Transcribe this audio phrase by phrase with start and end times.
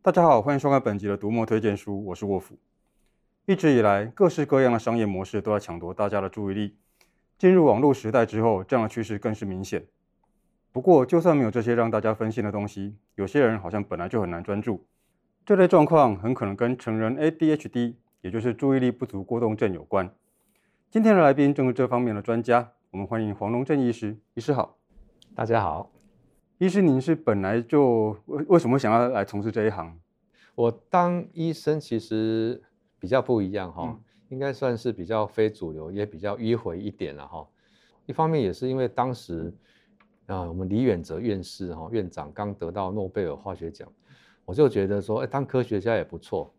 [0.00, 2.56] 大家好，欢迎收看本集的读墨推荐书，我是沃夫。
[3.46, 6.76] 一直以来，各式各样的商业模式都在抢夺大家的注意力。
[7.36, 9.84] 进入网络时代之后，这样的趋势更是明显。
[10.70, 14.86] 不过，就算没有这些让大家分心的东西，有些人好像本来就很难专注。
[15.44, 20.08] 这类状况很可能跟成人 ADHD，也就是注意力不足过动症有关。
[20.92, 24.16] 今天的来宾正是这方面的专家，我们欢迎黄龙正医师。
[24.34, 24.78] 医师好，
[25.34, 25.97] 大家好。
[26.58, 29.96] 医师，您是本来就为为什么想要来从事这一行？
[30.56, 32.60] 我当医生其实
[32.98, 37.46] 比较不一样哈，嗯、应该算是比较非主流，也比较迂回一点了哈。
[38.06, 39.54] 一方面也是因为当时
[40.26, 43.88] 啊，我们李远哲院士哈院长刚得到诺贝尔化学奖，
[44.44, 46.52] 我就觉得说，哎，当科学家也不错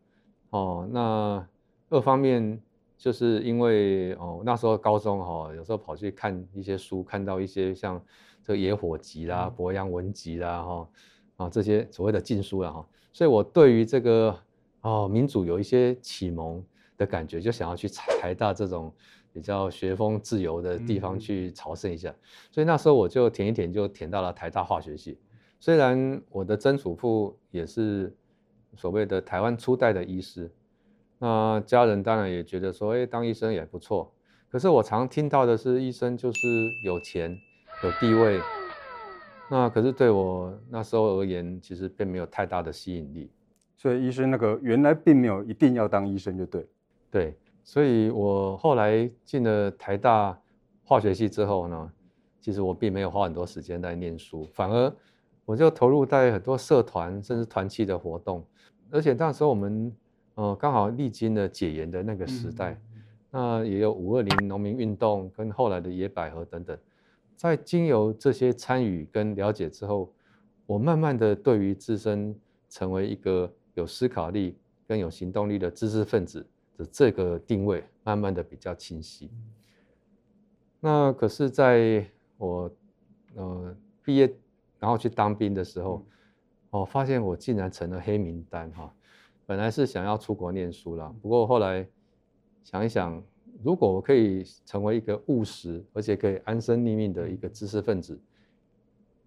[0.51, 0.87] 哦。
[0.89, 1.45] 那
[1.89, 2.57] 二方面
[2.97, 8.01] 就是因为哦，那时候高中哈，有时候跑去看一些书，看到一些像。
[8.43, 10.89] 这个野火集啦、柏杨文集啦，哈
[11.37, 14.37] 啊这些所谓的禁书啦哈，所以我对于这个
[14.81, 16.63] 哦民主有一些启蒙
[16.97, 18.93] 的感觉，就想要去台大这种
[19.31, 22.13] 比较学风自由的地方去朝圣一下，
[22.51, 25.17] 所以那时候我就填一填就填到了台大化学系。
[25.59, 28.15] 虽然我的曾祖父也是
[28.75, 30.51] 所谓的台湾初代的医师，
[31.19, 34.11] 那家人当然也觉得说，哎，当医生也不错。
[34.49, 36.39] 可是我常听到的是，医生就是
[36.83, 37.37] 有钱。
[37.81, 38.41] 有地位，
[39.49, 43.31] 那可是对我那时候而言，其实并没有太大的吸引力。
[43.77, 46.67] 所以医生那个原来并没有一定要当医生就对。
[47.09, 50.37] 对，所以我后来进了台大
[50.83, 51.91] 化学系之后呢，
[52.41, 54.93] 其实我并没有花很多时间在念书，反而
[55.45, 58.45] 我就投入在很多社团甚至团契的活动。
[58.91, 59.95] 而且那时候我们
[60.35, 66.77] 呃刚好历经了解严的那个时代，嗯、那也有五二零农民运动跟后来的野百合等等。
[67.39, 70.13] 在经由这些参与跟了解之后，
[70.65, 72.37] 我慢慢的对于自身
[72.67, 76.45] 成为一个有思考力跟有行动力的知识分子
[76.75, 79.31] 的这个定位，慢慢的比较清晰。
[80.81, 82.05] 那可是在
[82.35, 82.69] 我
[83.35, 83.73] 呃
[84.03, 84.29] 毕业
[84.77, 86.05] 然后去当兵的时候，
[86.69, 88.93] 我发现我竟然成了黑名单哈。
[89.45, 91.87] 本来是想要出国念书了，不过后来
[92.65, 93.23] 想一想。
[93.61, 98.19] 如果我可以成为一个务实而且可以安身立命的一个知识分子，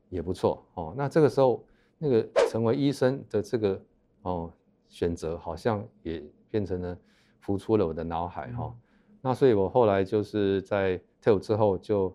[0.08, 0.94] 也不错哦。
[0.96, 1.62] 那这个时候，
[1.98, 3.82] 那个成为医生的这个
[4.22, 4.52] 哦
[4.88, 6.98] 选择，好像也变成了
[7.40, 8.74] 浮出了我的脑海哈。
[9.20, 12.14] 那所以我后来就是在退伍之后，就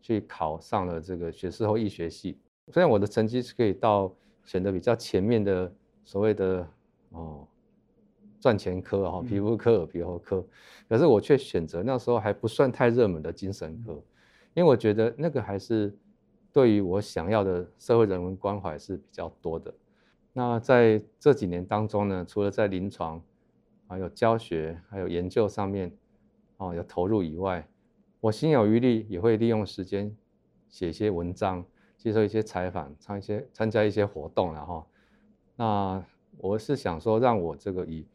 [0.00, 2.38] 去考上了这个学士后医学系。
[2.72, 5.72] 虽然我的成绩是可以到选的比较前面的
[6.04, 6.68] 所谓的
[7.10, 7.46] 哦。
[8.46, 10.46] 赚钱科哈，皮肤科、耳鼻喉科，
[10.88, 13.92] 可是我却选择那时候还不算太热门的精神科，
[14.54, 15.92] 因为我觉得那个还是
[16.52, 19.74] 对于我想要的社会人文关怀是比较多的。
[20.32, 23.20] 那在这几年当中呢，除了在临床、
[23.88, 25.90] 还有教学、还有研究上面
[26.58, 27.66] 哦有投入以外，
[28.20, 30.16] 我心有余力也会利用时间
[30.68, 31.64] 写一些文章，
[31.96, 34.86] 接受一些采访，参一些参加一些活动，然后
[35.56, 36.00] 那
[36.38, 38.06] 我是想说，让我这个以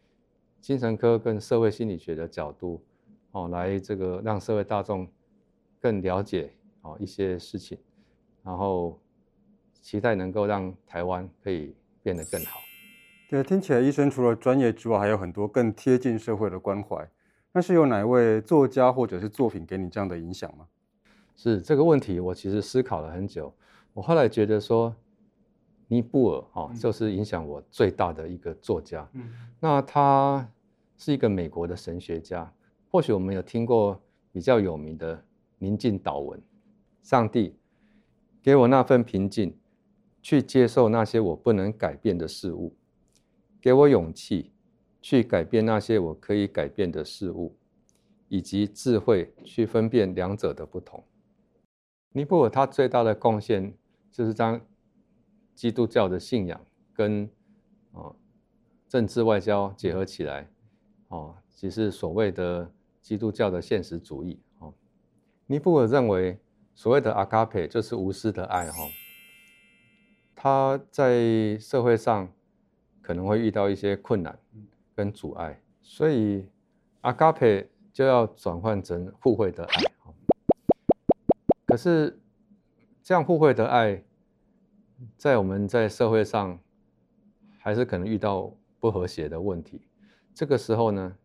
[0.62, 2.80] 精神科跟社会心理学的角度，
[3.32, 5.08] 哦，来这个让社会大众
[5.80, 7.78] 更了解哦一些事情，
[8.44, 9.00] 然后
[9.82, 12.60] 期待能够让台湾可以变得更好。
[13.28, 17.10] 对，听起来医生除了专业之外，还有很多更贴近社会的关怀。
[17.52, 20.68] 那是有哪位作家或者是作品给你这样的影响吗？
[21.36, 23.52] 是这个问题，我其实思考了很久。
[23.94, 24.96] 我后来觉得说。
[25.92, 29.06] 尼布尔哈，就是影响我最大的一个作家。
[29.12, 29.30] 嗯，
[29.60, 30.50] 那他
[30.98, 32.50] 是一个美国的神学家。
[32.90, 34.02] 或许我们有听过
[34.32, 35.22] 比较有名的
[35.58, 36.42] 宁静祷文：
[37.04, 37.58] 上帝
[38.42, 39.54] 给我那份平静，
[40.22, 42.72] 去接受那些我不能改变的事物；
[43.60, 44.50] 给我勇气，
[45.02, 47.54] 去改变那些我可以改变的事物，
[48.30, 51.04] 以及智慧去分辨两者的不同。
[52.14, 53.74] 尼布尔他最大的贡献
[54.10, 54.62] 就是将。
[55.54, 56.60] 基督教的信仰
[56.94, 57.30] 跟
[57.92, 58.16] 哦
[58.88, 60.50] 政治外交结合起来，
[61.10, 64.74] 哦，其实所谓的基督教的现实主义哦，
[65.46, 66.40] 尼布尔认为
[66.74, 68.78] 所谓的阿卡佩就是无私的爱哈，
[70.36, 72.32] 他在社会上
[73.02, 74.38] 可能会遇到一些困难
[74.96, 76.50] 跟阻碍，所以
[77.02, 79.84] 阿卡佩就要转换成互惠的爱。
[81.66, 82.20] 可是
[83.02, 84.04] 这样互惠的爱。
[85.18, 86.60] 在我们在社会上，
[87.60, 89.82] 还是可能遇到不和谐的问题，
[90.34, 91.16] 这个时候呢，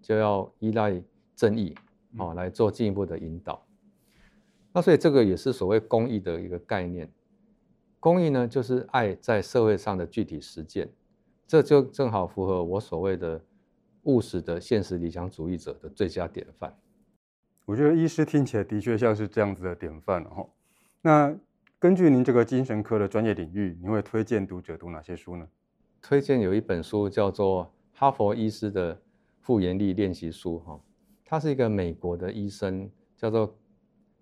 [0.00, 1.02] 就要依赖
[1.34, 1.74] 正义
[2.16, 3.64] 啊来做进一步的引导。
[4.72, 7.10] 那所以这个也是所谓公义的一个概念。
[7.98, 10.88] 公义呢，就是爱在社会上的具体实践，
[11.46, 13.44] 这就正好符合我所谓的
[14.04, 16.74] 务实的现实理想主义者的最佳典范。
[17.66, 20.48] 我觉得医师听起来的确像是这样子的典范哦。
[21.02, 21.36] 那
[21.80, 25.48] 根据您这个精神科的专业领域，您会推荐读者读哪些书呢？
[26.02, 27.64] 推荐有一本书叫做
[27.98, 29.00] 《哈佛医师的
[29.40, 30.78] 复原力练习书》哈，
[31.24, 32.86] 他是一个美国的医生，
[33.16, 33.56] 叫做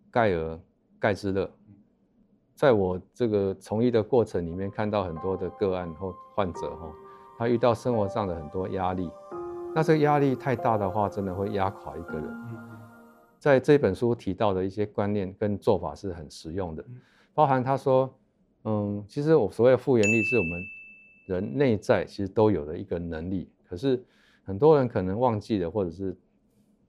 [0.08, 0.56] 盖尔
[1.00, 1.50] 盖兹勒。
[2.54, 6.94] 在我这个从医的过程里面，看到很多的个案或患者哈，
[7.38, 9.10] 他遇到生活上的很多压力，
[9.74, 12.38] 那这个压力太大的话，真的会压垮一个人。
[13.36, 16.84] 在这本书提到的一些观念跟做法是很实用的，
[17.38, 18.12] 包含他说，
[18.64, 20.60] 嗯，其实我所谓的复原力是我们
[21.28, 24.04] 人内在其实都有的一个能力，可是
[24.42, 26.16] 很多人可能忘记了，或者是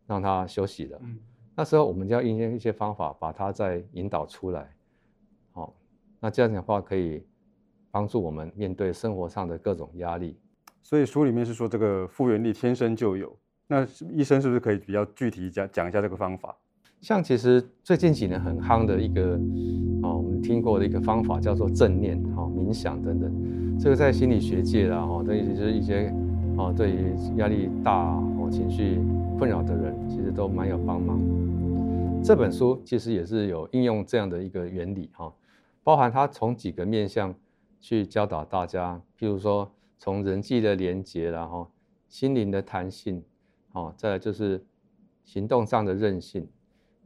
[0.07, 0.99] 让他休息了。
[1.03, 1.19] 嗯
[1.55, 4.73] 那时候我们就要应用一些方法把它再引导出来。
[5.51, 5.75] 好
[6.19, 7.23] 那这样的话可以
[7.91, 10.35] 帮助我们面对生活上的各种压力。
[10.81, 13.37] 所以书里面是说这个复原力天生就有。
[13.67, 16.57] 那医生是不是可以比较具体讲讲一下这个方法？
[17.01, 19.37] 像其实最近几年很夯的一个
[20.01, 23.77] 哦，我们听过的一个方法叫做正念、哈冥想等等。
[23.79, 26.13] 这个在心理学界啦，哈，等于就是一些
[26.57, 28.99] 哦，对于压力大哦、情绪
[29.37, 31.19] 困扰的人，其实都蛮有帮忙。
[32.21, 35.33] 这本书其实也是有应用这样的一个原理哈。
[35.83, 37.33] 包含它从几个面向
[37.79, 41.67] 去教导大家，譬如说从人际的连结，然后
[42.09, 43.23] 心灵的弹性，
[43.71, 44.61] 哦，再来就是
[45.23, 46.45] 行动上的韧性，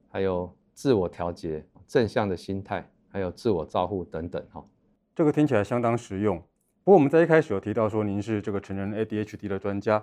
[0.09, 4.65] 还有自我调节、正向的心态，还有自我照护等等，哈。
[5.15, 6.37] 这个听起来相当实用。
[6.83, 9.99] 不过我们在一开始有提到说您是这个成人 ADHD 的专家，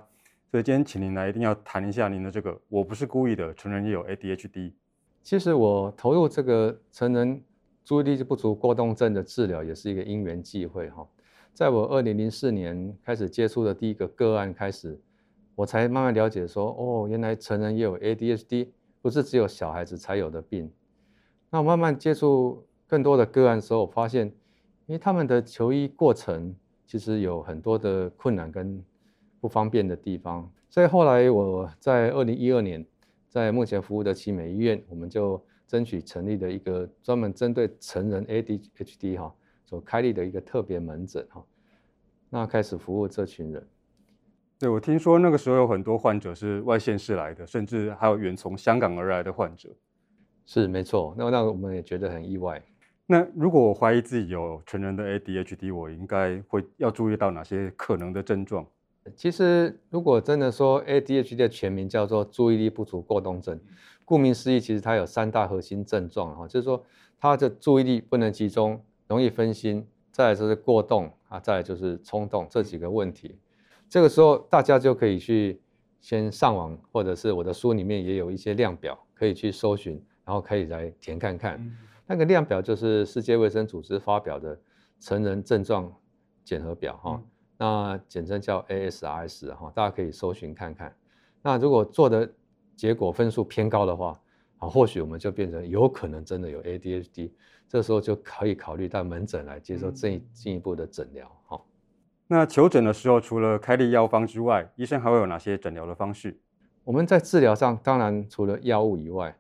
[0.51, 4.73] 所以今天请您来一定要谈一下您的这个“我不是故意的”，成人也有 ADHD。
[5.23, 7.43] 其实我投入这个成人。
[7.83, 11.05] 注意力不足过动症的治疗也是一个因缘际会哈，
[11.53, 15.01] 在我二零零四年开始接触的第一个个案开始，
[15.57, 18.69] 我才慢慢了解说，哦，原来成人也有 ADHD，
[19.01, 20.71] 不是只有小孩子才有的病。
[21.51, 24.27] 那我慢慢接触更多的个案时候，我发现，
[24.87, 26.55] 因为他们的求医过程
[26.87, 28.83] 其实有很多的困难跟
[29.41, 32.87] 不方便的地方，所以后来我在二零一二年，
[33.29, 35.43] 在目前服务的奇美医院，我们就。
[35.71, 39.33] 争取成立的一个专门针对成人 ADHD 哈
[39.65, 41.47] 所开立的一个特别门诊哈，
[42.29, 43.65] 那开始服务这群人。
[44.59, 49.69] 对，我听说那个时候有很多患者是外县市来的，甚至还有远从香港而来的患者。
[50.53, 52.61] 是没错，那那我们也觉得很意外。
[53.07, 58.67] 那如果我怀疑自己有成人的 ADHD，我应该会要注意到哪些可能的症状？
[59.15, 63.61] 其实，如果真的说 ADHD 的全名叫做注意力不足过动症，
[64.05, 66.85] 顾名思义，其实它有三大核心症状哈，就是说
[67.21, 73.37] 它的注意力不能集中，容易分心，再来就是过动啊，再来就是冲动这几个问题。
[73.89, 75.61] 这个时候大家就可以去
[76.01, 81.61] 先上网，或者是我的书里面也有一些量表可以去搜寻，然后可以来填看看。
[82.07, 84.59] 那个量表就是世界卫生组织发表的
[84.99, 85.93] 成人症状
[86.45, 87.23] 检核表哈。
[87.57, 90.95] 那简称叫 ASRS 哈，大家可以搜寻看看。
[91.43, 92.31] 那如果做的
[92.75, 94.19] 结果分数偏高的话，
[94.59, 97.31] 啊，或许我们就变成有可能真的有 ADHD，
[97.69, 101.61] 这时候就可以考虑到门诊来接受进进一步的诊疗哈。
[102.27, 106.39] 那求诊的时候，除了开立药方之外，医生还会有哪些诊疗的方式？
[106.85, 109.37] 我们在治疗上，当然除了药物以外，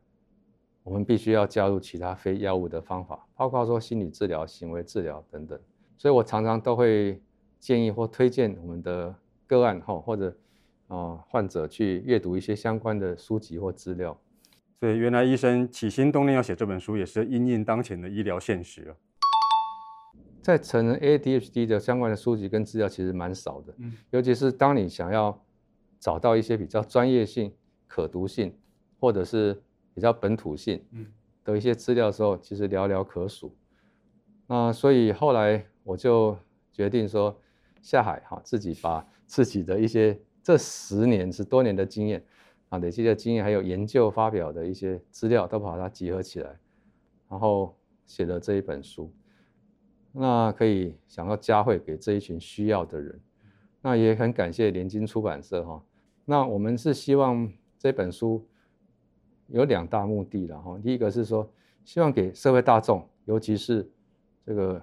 [0.82, 5.58] 我们必须要加入其他非药物的方法，包括说心理治疗、行为治疗等等。
[5.96, 7.20] 所以我常常都会。
[7.60, 9.14] 建议或推荐我们的
[9.46, 10.34] 个案哈，或者
[10.88, 14.18] 啊患者去阅读一些相关的书籍或资料。
[14.80, 18.96] 所以原来医生起心动念要写这本书，也是因应当前的医疗现实。
[20.40, 25.38] 在成人 ADHD 的相关的书籍跟资料其实蛮少的，嗯，尤其是当你想要
[25.98, 27.52] 找到一些比较专业性、
[27.86, 28.56] 可读性，
[28.98, 29.62] 或者是
[30.00, 30.82] 比较本土性
[31.44, 33.54] 的一些资料的时候，其实寥寥可数。
[34.46, 36.34] 那所以后来我就
[36.72, 37.38] 决定说。
[37.82, 42.22] 下海哈，自己把自己的一些这十年十多年的经验
[42.68, 46.60] 啊，累积的经验，还有研究发表的一些资料，都把它集合起来，
[47.26, 49.10] 然后写了这一本书。
[50.12, 53.18] 那可以想要加惠给这一群需要的人。
[53.80, 55.82] 那也很感谢联经出版社哈。
[56.26, 58.46] 那我们是希望这本书
[59.50, 60.78] 有两大目的了哈。
[60.82, 61.48] 第一个是说，
[61.84, 63.88] 希望给社会大众，尤其是
[64.44, 64.82] 这个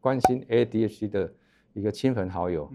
[0.00, 1.32] 关心 ADHD 的。
[1.76, 2.70] 一个亲朋好友，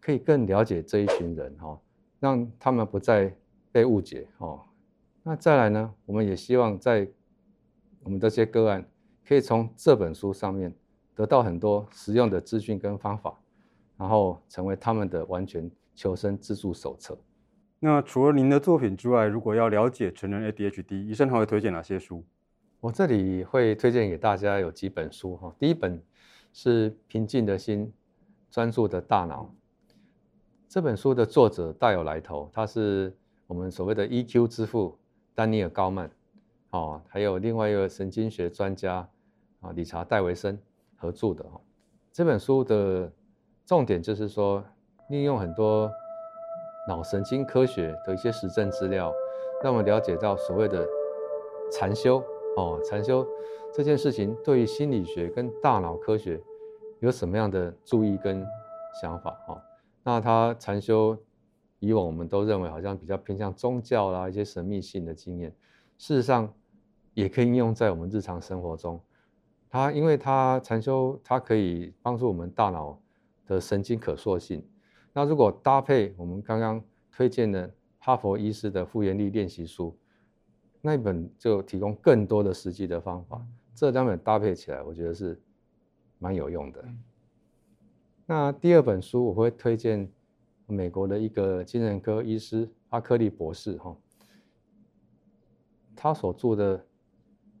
[0.00, 1.76] 可以更了解这一群人哈，
[2.20, 3.36] 让他们不再
[3.72, 4.60] 被误解哦。
[5.24, 7.08] 那再来呢，我们也希望在
[8.04, 8.88] 我们这些个案，
[9.26, 10.72] 可以从这本书上面
[11.12, 13.36] 得到很多实用的资讯跟方法，
[13.96, 17.18] 然后成为他们的完全求生自助手册。
[17.78, 22.24] 那除了您的作品之外，如果要了解成人 ADHD，医生还会推荐哪些书？
[22.80, 25.54] 我这里会推荐给大家有几本书哈。
[25.58, 26.02] 第一本
[26.52, 27.92] 是《平静的心，
[28.50, 29.44] 专注的大脑》。
[30.68, 33.14] 这本书的作者大有来头，他是
[33.46, 34.98] 我们所谓的 EQ 之父
[35.34, 36.10] 丹尼尔高曼，
[36.70, 39.08] 哦，还有另外一个神经学专家
[39.60, 40.58] 啊，理查戴维森
[40.96, 41.44] 合著的。
[42.10, 43.12] 这本书的
[43.64, 44.64] 重点就是说，
[45.10, 45.90] 利用很多
[46.88, 49.12] 脑神经科学的一些实证资料，
[49.62, 50.86] 让我们了解到所谓的
[51.72, 52.22] 禅修
[52.56, 53.26] 哦，禅修
[53.72, 56.40] 这件事情对于心理学跟大脑科学
[57.00, 58.46] 有什么样的注意跟
[59.00, 59.62] 想法哈？
[60.02, 61.16] 那他禅修，
[61.80, 65.50] 以往我们都认为好像比较偏向宗教啦，一些神秘性的经验，
[65.98, 66.52] 事实上
[67.14, 69.00] 也可以应用在我们日常生活中。
[69.68, 72.98] 它因为它禅修，它可以帮助我们大脑
[73.46, 74.64] 的神经可塑性。
[75.16, 79.96] 那如果搭配我们刚刚推荐的哈佛医师的复原力练习书，
[80.82, 83.42] 那一本就提供更多的实际的方法。
[83.74, 85.40] 这两本搭配起来，我觉得是
[86.18, 86.84] 蛮有用的。
[88.26, 90.06] 那第二本书我会推荐
[90.66, 93.96] 美国的一个精神科医师阿克利博士哈，
[95.96, 96.78] 他所著的《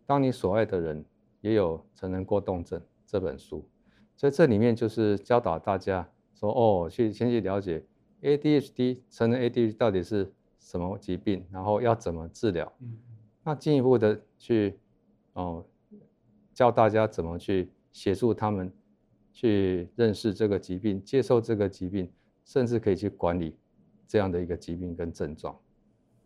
[0.04, 1.02] 当你所爱的人
[1.40, 3.66] 也有成人过动症》这本书，
[4.14, 6.06] 在这里面就是教导大家
[6.38, 7.82] 说哦，去先去了解
[8.22, 12.72] ADHD 成人 ADHD 到底是什么疾病，然后要怎么治疗，
[13.42, 14.78] 那进一步的去
[15.32, 15.64] 哦
[16.54, 18.72] 教大家怎么去协助他们。
[19.38, 22.10] 去认识这个疾病，接受这个疾病，
[22.46, 23.54] 甚至可以去管理
[24.08, 25.54] 这样的一个疾病跟症状。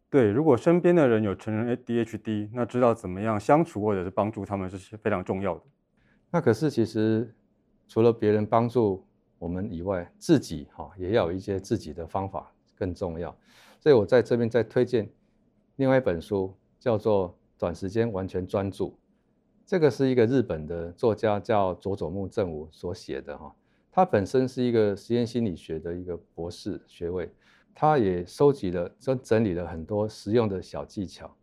[0.09, 5.63] 对，如果身边的人有成人 ADHD，那知道怎么样相处或者是帮助他们是非常重要的。
[6.31, 7.35] 那可是其实
[7.89, 9.05] 除了别人帮助
[9.41, 13.35] 我们以外，自己哈也要有一些自己的方法更重要。
[13.81, 15.09] 所以我在这边再推荐
[15.77, 18.89] 另外一本书，叫做《短时间完全专注》。
[19.65, 23.55] 这个是一个日本的作家叫佐佐木正武所写的哈，
[23.91, 27.31] 他本身是一个实验心理学的一个博士学位，
[27.75, 31.35] 他也收集了、整整理了很多实用的小技巧，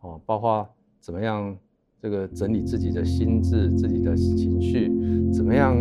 [0.00, 0.68] 哦，包括
[1.00, 1.56] 怎么样
[1.98, 4.90] 这个整理自己的心智、自己的情绪，
[5.32, 5.76] 怎么样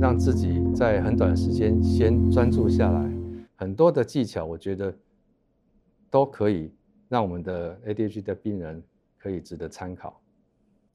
[0.00, 3.12] 让自己在很短的时间先专注下来，
[3.54, 4.96] 很多的技巧，我觉得
[6.08, 6.72] 都可以
[7.06, 8.82] 让我们的 ADHD 的病人
[9.18, 10.22] 可以值得参考。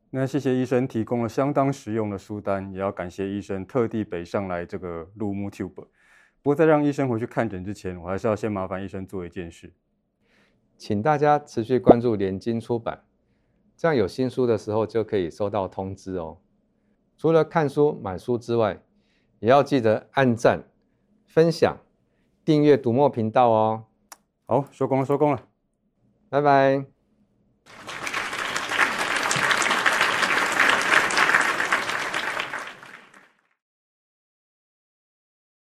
[0.10, 5.70] 那谢谢医生提供了相当实用的书单，也要感谢医生特地北上来这个录 MooTube。
[5.70, 5.86] 不
[6.42, 9.72] 过在让医生回去看诊之前，我还是要先麻烦医生做一件事，
[10.78, 13.04] 请大家持续关注联经出版，
[13.78, 16.40] 这样有新书的时候就可以收到通知哦。
[17.16, 18.82] 除了看书买书之外，
[19.40, 20.64] 也要记得按赞、
[21.26, 21.78] 分享、
[22.44, 23.86] 订阅读墨频道哦。
[24.46, 25.48] 好，收工了，收工了，
[26.30, 26.95] 拜拜。